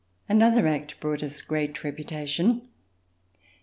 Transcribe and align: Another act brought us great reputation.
Another 0.27 0.65
act 0.67 0.99
brought 0.99 1.21
us 1.21 1.43
great 1.43 1.83
reputation. 1.83 2.67